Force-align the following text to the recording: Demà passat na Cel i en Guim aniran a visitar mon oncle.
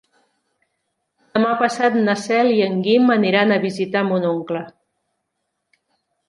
Demà 1.37 1.51
passat 1.59 1.97
na 2.07 2.15
Cel 2.21 2.49
i 2.53 2.55
en 2.69 2.79
Guim 2.87 3.13
aniran 3.17 3.53
a 3.53 3.61
visitar 3.67 4.03
mon 4.09 4.27
oncle. 4.31 4.65